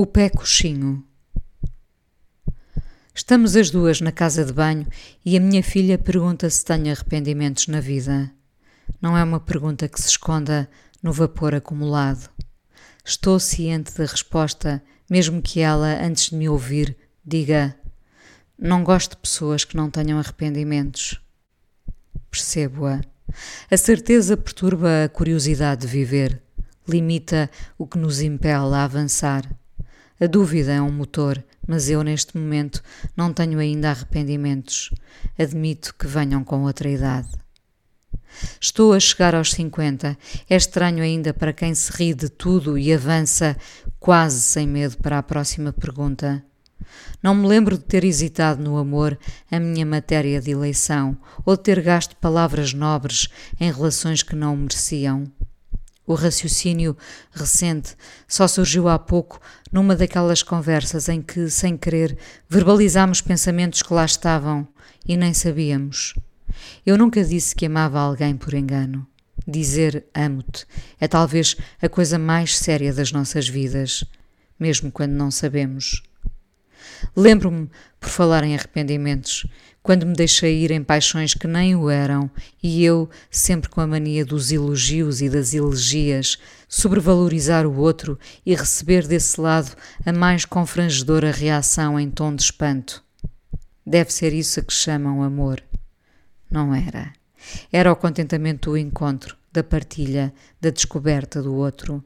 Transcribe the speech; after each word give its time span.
O 0.00 0.06
pé 0.06 0.30
coxinho. 0.30 1.04
Estamos 3.12 3.56
as 3.56 3.68
duas 3.68 4.00
na 4.00 4.12
casa 4.12 4.44
de 4.44 4.52
banho 4.52 4.86
e 5.24 5.36
a 5.36 5.40
minha 5.40 5.60
filha 5.60 5.98
pergunta 5.98 6.48
se 6.48 6.64
tenho 6.64 6.92
arrependimentos 6.92 7.66
na 7.66 7.80
vida. 7.80 8.32
Não 9.02 9.18
é 9.18 9.24
uma 9.24 9.40
pergunta 9.40 9.88
que 9.88 10.00
se 10.00 10.10
esconda 10.10 10.70
no 11.02 11.12
vapor 11.12 11.52
acumulado. 11.52 12.30
Estou 13.04 13.40
ciente 13.40 13.92
da 13.98 14.04
resposta, 14.04 14.80
mesmo 15.10 15.42
que 15.42 15.58
ela, 15.58 16.00
antes 16.00 16.30
de 16.30 16.36
me 16.36 16.48
ouvir, 16.48 16.96
diga: 17.26 17.74
Não 18.56 18.84
gosto 18.84 19.16
de 19.16 19.22
pessoas 19.22 19.64
que 19.64 19.76
não 19.76 19.90
tenham 19.90 20.20
arrependimentos. 20.20 21.20
Percebo-a. 22.30 23.00
A 23.68 23.76
certeza 23.76 24.36
perturba 24.36 25.06
a 25.06 25.08
curiosidade 25.08 25.80
de 25.80 25.88
viver, 25.88 26.40
limita 26.86 27.50
o 27.76 27.84
que 27.84 27.98
nos 27.98 28.20
impele 28.20 28.76
a 28.76 28.84
avançar. 28.84 29.57
A 30.20 30.26
dúvida 30.26 30.72
é 30.72 30.82
um 30.82 30.90
motor, 30.90 31.42
mas 31.66 31.88
eu 31.88 32.02
neste 32.02 32.36
momento 32.36 32.82
não 33.16 33.32
tenho 33.32 33.58
ainda 33.58 33.90
arrependimentos. 33.90 34.90
Admito 35.38 35.94
que 35.94 36.08
venham 36.08 36.42
com 36.42 36.64
outra 36.64 36.90
idade. 36.90 37.28
Estou 38.60 38.92
a 38.92 39.00
chegar 39.00 39.34
aos 39.34 39.52
50. 39.52 40.18
É 40.50 40.56
estranho 40.56 41.02
ainda 41.02 41.32
para 41.32 41.52
quem 41.52 41.72
se 41.74 41.92
ri 41.92 42.14
de 42.14 42.28
tudo 42.28 42.76
e 42.76 42.92
avança 42.92 43.56
quase 44.00 44.40
sem 44.40 44.66
medo 44.66 44.96
para 44.98 45.18
a 45.18 45.22
próxima 45.22 45.72
pergunta. 45.72 46.44
Não 47.22 47.34
me 47.34 47.46
lembro 47.46 47.76
de 47.76 47.84
ter 47.84 48.04
hesitado 48.04 48.62
no 48.62 48.76
amor, 48.76 49.18
a 49.50 49.60
minha 49.60 49.84
matéria 49.84 50.40
de 50.40 50.50
eleição, 50.50 51.16
ou 51.44 51.56
de 51.56 51.62
ter 51.62 51.80
gasto 51.80 52.16
palavras 52.16 52.72
nobres 52.72 53.28
em 53.60 53.70
relações 53.70 54.22
que 54.22 54.34
não 54.34 54.56
mereciam. 54.56 55.24
O 56.08 56.14
raciocínio 56.14 56.96
recente 57.30 57.94
só 58.26 58.48
surgiu 58.48 58.88
há 58.88 58.98
pouco 58.98 59.38
numa 59.70 59.94
daquelas 59.94 60.42
conversas 60.42 61.06
em 61.06 61.20
que, 61.20 61.50
sem 61.50 61.76
querer, 61.76 62.16
verbalizámos 62.48 63.20
pensamentos 63.20 63.82
que 63.82 63.92
lá 63.92 64.06
estavam 64.06 64.66
e 65.06 65.18
nem 65.18 65.34
sabíamos. 65.34 66.14
Eu 66.86 66.96
nunca 66.96 67.22
disse 67.22 67.54
que 67.54 67.66
amava 67.66 68.00
alguém 68.00 68.34
por 68.34 68.54
engano. 68.54 69.06
Dizer 69.46 70.06
amo-te 70.14 70.64
é 70.98 71.06
talvez 71.06 71.54
a 71.80 71.90
coisa 71.90 72.18
mais 72.18 72.56
séria 72.56 72.90
das 72.90 73.12
nossas 73.12 73.46
vidas, 73.46 74.02
mesmo 74.58 74.90
quando 74.90 75.12
não 75.12 75.30
sabemos. 75.30 76.02
Lembro-me, 77.16 77.68
por 78.00 78.08
falar 78.08 78.44
em 78.44 78.54
arrependimentos, 78.54 79.46
quando 79.82 80.04
me 80.04 80.12
deixei 80.12 80.62
ir 80.62 80.70
em 80.70 80.82
paixões 80.82 81.34
que 81.34 81.46
nem 81.46 81.74
o 81.74 81.88
eram, 81.88 82.30
e 82.62 82.84
eu, 82.84 83.08
sempre 83.30 83.70
com 83.70 83.80
a 83.80 83.86
mania 83.86 84.24
dos 84.24 84.52
elogios 84.52 85.22
e 85.22 85.30
das 85.30 85.54
elegias, 85.54 86.38
sobrevalorizar 86.68 87.66
o 87.66 87.78
outro 87.78 88.18
e 88.44 88.54
receber 88.54 89.06
desse 89.06 89.40
lado 89.40 89.74
a 90.04 90.12
mais 90.12 90.44
confrangedora 90.44 91.30
reação 91.30 91.98
em 91.98 92.10
tom 92.10 92.34
de 92.34 92.42
espanto. 92.42 93.02
Deve 93.86 94.12
ser 94.12 94.34
isso 94.34 94.60
a 94.60 94.62
que 94.62 94.72
chamam 94.72 95.22
amor. 95.22 95.62
Não 96.50 96.74
era. 96.74 97.12
Era 97.72 97.90
o 97.90 97.96
contentamento 97.96 98.70
do 98.70 98.76
encontro, 98.76 99.36
da 99.50 99.64
partilha, 99.64 100.32
da 100.60 100.68
descoberta 100.68 101.42
do 101.42 101.54
outro. 101.54 102.04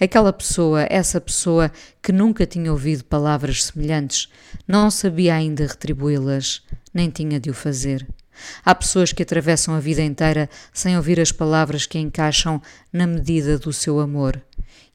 Aquela 0.00 0.32
pessoa, 0.32 0.86
essa 0.88 1.20
pessoa 1.20 1.70
que 2.02 2.12
nunca 2.12 2.46
tinha 2.46 2.72
ouvido 2.72 3.04
palavras 3.04 3.64
semelhantes, 3.64 4.28
não 4.66 4.90
sabia 4.90 5.34
ainda 5.34 5.66
retribuí-las, 5.66 6.62
nem 6.92 7.10
tinha 7.10 7.38
de 7.38 7.50
o 7.50 7.54
fazer. 7.54 8.06
Há 8.64 8.74
pessoas 8.74 9.12
que 9.12 9.22
atravessam 9.22 9.74
a 9.74 9.80
vida 9.80 10.02
inteira 10.02 10.48
sem 10.72 10.96
ouvir 10.96 11.20
as 11.20 11.30
palavras 11.30 11.86
que 11.86 11.98
encaixam 11.98 12.60
na 12.92 13.06
medida 13.06 13.58
do 13.58 13.72
seu 13.72 14.00
amor. 14.00 14.42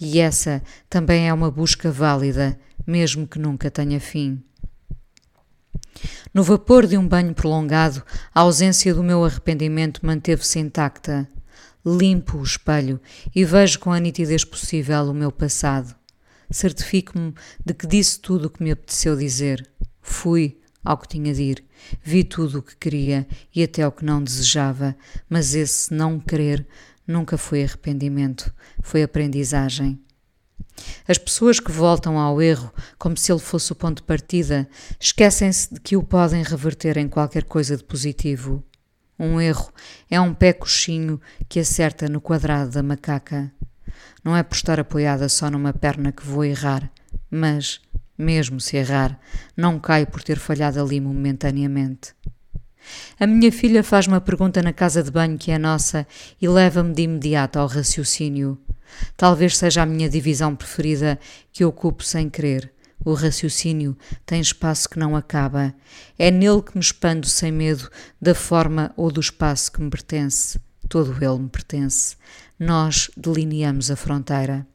E 0.00 0.18
essa 0.18 0.62
também 0.88 1.28
é 1.28 1.32
uma 1.32 1.50
busca 1.50 1.90
válida, 1.90 2.58
mesmo 2.86 3.26
que 3.26 3.38
nunca 3.38 3.70
tenha 3.70 4.00
fim. 4.00 4.42
No 6.32 6.42
vapor 6.42 6.86
de 6.86 6.96
um 6.96 7.06
banho 7.06 7.34
prolongado, 7.34 8.02
a 8.34 8.40
ausência 8.40 8.94
do 8.94 9.02
meu 9.02 9.24
arrependimento 9.24 10.04
manteve-se 10.04 10.58
intacta. 10.58 11.28
Limpo 11.84 12.38
o 12.38 12.42
espelho 12.42 13.00
e 13.34 13.44
vejo 13.44 13.78
com 13.80 13.92
a 13.92 13.98
nitidez 13.98 14.44
possível 14.44 15.04
o 15.04 15.14
meu 15.14 15.32
passado. 15.32 15.94
Certifico-me 16.50 17.34
de 17.64 17.74
que 17.74 17.86
disse 17.86 18.20
tudo 18.20 18.46
o 18.46 18.50
que 18.50 18.62
me 18.62 18.70
apeteceu 18.70 19.16
dizer. 19.16 19.68
Fui 20.00 20.60
ao 20.84 20.98
que 20.98 21.08
tinha 21.08 21.32
de 21.34 21.42
ir. 21.42 21.64
Vi 22.02 22.24
tudo 22.24 22.58
o 22.58 22.62
que 22.62 22.76
queria 22.76 23.26
e 23.54 23.62
até 23.62 23.86
o 23.86 23.92
que 23.92 24.04
não 24.04 24.22
desejava, 24.22 24.96
mas 25.28 25.54
esse 25.54 25.92
não 25.92 26.20
querer 26.20 26.66
nunca 27.06 27.36
foi 27.36 27.64
arrependimento, 27.64 28.54
foi 28.80 29.02
aprendizagem. 29.02 30.00
As 31.06 31.18
pessoas 31.18 31.60
que 31.60 31.70
voltam 31.70 32.18
ao 32.18 32.40
erro 32.40 32.72
como 32.98 33.16
se 33.16 33.30
ele 33.30 33.40
fosse 33.40 33.72
o 33.72 33.74
ponto 33.74 33.98
de 33.98 34.06
partida 34.06 34.68
esquecem-se 34.98 35.74
de 35.74 35.80
que 35.80 35.96
o 35.96 36.02
podem 36.02 36.42
reverter 36.42 36.96
em 36.96 37.08
qualquer 37.08 37.44
coisa 37.44 37.76
de 37.76 37.84
positivo. 37.84 38.64
Um 39.18 39.40
erro 39.40 39.72
é 40.10 40.20
um 40.20 40.34
pé 40.34 40.52
coxinho 40.52 41.20
que 41.48 41.60
acerta 41.60 42.08
no 42.08 42.20
quadrado 42.20 42.70
da 42.70 42.82
macaca. 42.82 43.52
Não 44.24 44.36
é 44.36 44.42
por 44.42 44.54
estar 44.54 44.80
apoiada 44.80 45.28
só 45.28 45.50
numa 45.50 45.72
perna 45.72 46.12
que 46.12 46.24
vou 46.24 46.44
errar, 46.44 46.90
mas, 47.30 47.80
mesmo 48.16 48.60
se 48.60 48.76
errar, 48.76 49.18
não 49.56 49.78
caio 49.78 50.06
por 50.06 50.22
ter 50.22 50.38
falhado 50.38 50.80
ali 50.80 51.00
momentaneamente. 51.00 52.14
A 53.18 53.26
minha 53.26 53.52
filha 53.52 53.82
faz 53.82 54.06
uma 54.06 54.20
pergunta 54.20 54.62
na 54.62 54.72
casa 54.72 55.02
de 55.02 55.10
banho 55.10 55.38
que 55.38 55.50
é 55.50 55.58
nossa 55.58 56.06
e 56.40 56.48
leva-me 56.48 56.92
de 56.92 57.02
imediato 57.02 57.58
ao 57.58 57.66
raciocínio. 57.66 58.58
Talvez 59.16 59.56
seja 59.56 59.82
a 59.82 59.86
minha 59.86 60.08
divisão 60.08 60.54
preferida 60.54 61.18
que 61.52 61.64
ocupo 61.64 62.02
sem 62.02 62.28
querer. 62.28 62.72
O 63.04 63.14
raciocínio 63.14 63.96
tem 64.24 64.40
espaço 64.40 64.88
que 64.88 64.98
não 64.98 65.16
acaba. 65.16 65.74
É 66.18 66.30
nele 66.30 66.62
que 66.62 66.74
me 66.74 66.80
expando 66.80 67.26
sem 67.26 67.50
medo 67.50 67.90
da 68.20 68.34
forma 68.34 68.92
ou 68.96 69.10
do 69.10 69.20
espaço 69.20 69.72
que 69.72 69.80
me 69.80 69.90
pertence. 69.90 70.60
Todo 70.88 71.12
ele 71.24 71.38
me 71.38 71.48
pertence. 71.48 72.16
Nós 72.58 73.10
delineamos 73.16 73.90
a 73.90 73.96
fronteira. 73.96 74.66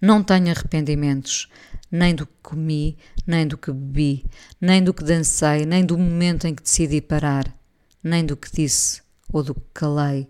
Não 0.00 0.22
tenho 0.22 0.50
arrependimentos, 0.50 1.48
nem 1.90 2.14
do 2.14 2.26
que 2.26 2.32
comi, 2.42 2.98
nem 3.26 3.46
do 3.46 3.56
que 3.56 3.72
bebi, 3.72 4.26
nem 4.60 4.82
do 4.82 4.92
que 4.92 5.04
dancei, 5.04 5.64
nem 5.64 5.84
do 5.84 5.96
momento 5.96 6.46
em 6.46 6.54
que 6.54 6.62
decidi 6.62 7.00
parar, 7.00 7.54
nem 8.02 8.24
do 8.24 8.36
que 8.36 8.50
disse 8.52 9.02
ou 9.32 9.42
do 9.42 9.54
que 9.54 9.62
calei. 9.72 10.28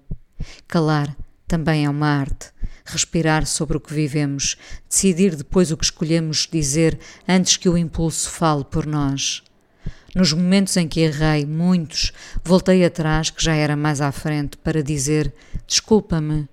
Calar 0.68 1.16
também 1.46 1.84
é 1.84 1.90
uma 1.90 2.08
arte 2.08 2.52
respirar 2.86 3.46
sobre 3.46 3.76
o 3.76 3.80
que 3.80 3.92
vivemos, 3.92 4.56
decidir 4.88 5.34
depois 5.34 5.70
o 5.70 5.76
que 5.76 5.84
escolhemos 5.84 6.48
dizer 6.50 6.98
antes 7.28 7.56
que 7.56 7.68
o 7.68 7.76
impulso 7.76 8.30
fale 8.30 8.64
por 8.64 8.86
nós. 8.86 9.42
Nos 10.14 10.32
momentos 10.32 10.76
em 10.78 10.88
que 10.88 11.00
errei, 11.00 11.44
muitos, 11.44 12.12
voltei 12.42 12.84
atrás, 12.84 13.28
que 13.28 13.44
já 13.44 13.54
era 13.54 13.76
mais 13.76 14.00
à 14.00 14.10
frente, 14.10 14.56
para 14.56 14.82
dizer: 14.82 15.34
Desculpa-me. 15.66 16.48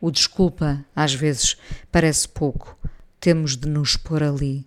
O 0.00 0.10
desculpa, 0.10 0.84
às 0.96 1.12
vezes, 1.12 1.56
parece 1.92 2.26
pouco. 2.26 2.76
Temos 3.20 3.56
de 3.56 3.68
nos 3.68 3.96
pôr 3.96 4.22
ali. 4.22 4.64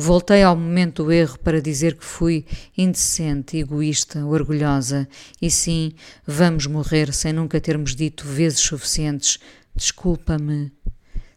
Voltei 0.00 0.44
ao 0.44 0.54
momento 0.54 1.02
do 1.02 1.10
erro 1.10 1.38
para 1.40 1.60
dizer 1.60 1.96
que 1.96 2.04
fui 2.04 2.46
indecente, 2.76 3.56
egoísta, 3.56 4.24
orgulhosa, 4.24 5.08
e 5.42 5.50
sim, 5.50 5.92
vamos 6.24 6.66
morrer 6.66 7.12
sem 7.12 7.32
nunca 7.32 7.60
termos 7.60 7.96
dito 7.96 8.24
vezes 8.24 8.60
suficientes 8.60 9.40
Desculpa-me. 9.78 10.72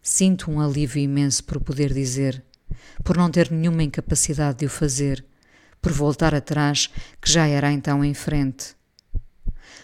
Sinto 0.01 0.49
um 0.49 0.59
alívio 0.59 0.99
imenso 0.99 1.43
por 1.43 1.61
poder 1.61 1.93
dizer, 1.93 2.43
por 3.03 3.15
não 3.15 3.29
ter 3.29 3.51
nenhuma 3.51 3.83
incapacidade 3.83 4.57
de 4.57 4.65
o 4.65 4.69
fazer, 4.69 5.23
por 5.79 5.91
voltar 5.91 6.33
atrás, 6.33 6.89
que 7.21 7.31
já 7.31 7.45
era 7.45 7.71
então 7.71 8.03
em 8.03 8.15
frente. 8.15 8.75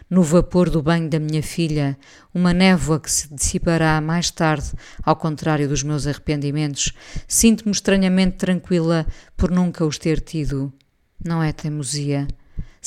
No 0.09 0.23
vapor 0.23 0.71
do 0.71 0.81
banho 0.81 1.07
da 1.07 1.19
minha 1.19 1.43
filha, 1.43 1.95
uma 2.33 2.51
névoa 2.51 2.99
que 2.99 3.11
se 3.11 3.31
dissipará 3.31 4.01
mais 4.01 4.31
tarde, 4.31 4.73
ao 5.03 5.15
contrário 5.15 5.69
dos 5.69 5.83
meus 5.83 6.07
arrependimentos, 6.07 6.93
sinto-me 7.27 7.71
estranhamente 7.71 8.37
tranquila 8.37 9.05
por 9.37 9.51
nunca 9.51 9.85
os 9.85 9.99
ter 9.99 10.19
tido. 10.19 10.73
Não 11.23 11.43
é 11.43 11.53
teimosia 11.53 12.27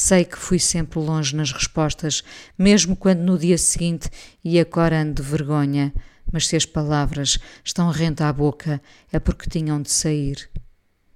Sei 0.02 0.24
que 0.24 0.38
fui 0.38 0.58
sempre 0.58 0.98
longe 0.98 1.36
nas 1.36 1.52
respostas, 1.52 2.24
mesmo 2.58 2.96
quando 2.96 3.20
no 3.20 3.38
dia 3.38 3.58
seguinte 3.58 4.08
ia 4.42 4.64
corando 4.64 5.16
de 5.16 5.22
vergonha, 5.22 5.92
mas 6.32 6.48
se 6.48 6.56
as 6.56 6.64
palavras 6.64 7.38
estão 7.62 7.90
rente 7.90 8.22
à 8.22 8.32
boca 8.32 8.80
é 9.12 9.18
porque 9.18 9.50
tinham 9.50 9.80
de 9.82 9.90
sair. 9.90 10.48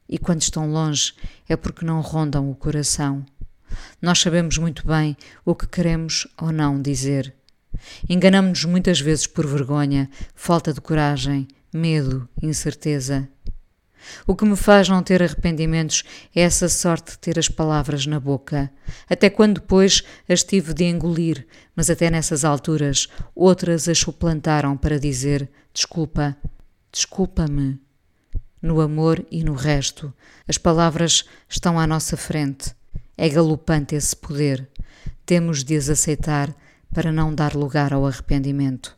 E 0.06 0.18
quando 0.18 0.42
estão 0.42 0.70
longe 0.70 1.14
é 1.48 1.56
porque 1.56 1.82
não 1.82 2.02
rondam 2.02 2.50
o 2.50 2.54
coração. 2.54 3.24
Nós 4.02 4.18
sabemos 4.18 4.58
muito 4.58 4.86
bem 4.86 5.16
o 5.46 5.54
que 5.54 5.66
queremos 5.66 6.28
ou 6.38 6.52
não 6.52 6.80
dizer. 6.80 7.34
Enganamos-nos 8.06 8.66
muitas 8.66 9.00
vezes 9.00 9.26
por 9.26 9.46
vergonha, 9.46 10.10
falta 10.34 10.74
de 10.74 10.82
coragem, 10.82 11.48
medo, 11.72 12.28
incerteza. 12.42 13.26
O 14.26 14.34
que 14.34 14.44
me 14.44 14.56
faz 14.56 14.88
não 14.88 15.02
ter 15.02 15.22
arrependimentos 15.22 16.02
é 16.34 16.42
essa 16.42 16.68
sorte 16.68 17.12
de 17.12 17.18
ter 17.18 17.38
as 17.38 17.48
palavras 17.48 18.06
na 18.06 18.18
boca. 18.18 18.70
Até 19.08 19.30
quando 19.30 19.60
depois 19.60 20.02
as 20.28 20.42
tive 20.42 20.72
de 20.74 20.84
engolir, 20.84 21.46
mas 21.74 21.90
até 21.90 22.10
nessas 22.10 22.44
alturas 22.44 23.08
outras 23.34 23.88
as 23.88 23.98
suplantaram 23.98 24.76
para 24.76 24.98
dizer: 24.98 25.48
Desculpa, 25.72 26.36
Desculpa-me. 26.94 27.80
No 28.62 28.80
amor 28.80 29.26
e 29.28 29.42
no 29.42 29.54
resto, 29.54 30.14
as 30.46 30.56
palavras 30.56 31.24
estão 31.48 31.76
à 31.76 31.88
nossa 31.88 32.16
frente. 32.16 32.72
É 33.16 33.28
galopante 33.28 33.96
esse 33.96 34.14
poder. 34.14 34.68
Temos 35.26 35.64
de 35.64 35.74
as 35.74 35.88
aceitar 35.88 36.54
para 36.94 37.10
não 37.10 37.34
dar 37.34 37.56
lugar 37.56 37.92
ao 37.92 38.06
arrependimento. 38.06 38.96